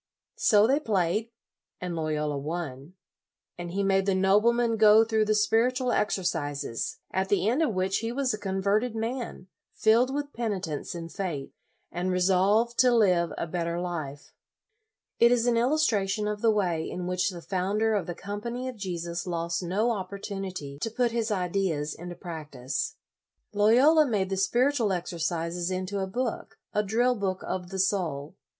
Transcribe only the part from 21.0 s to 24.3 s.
his ideas into practice. Loyola